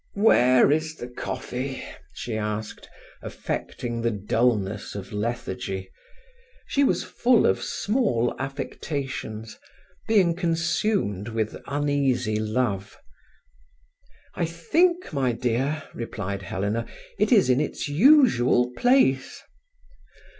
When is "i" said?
14.33-14.45